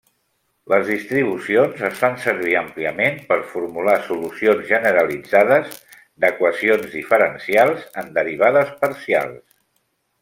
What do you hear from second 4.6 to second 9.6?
generalitzades d'equacions diferencials en derivades parcials.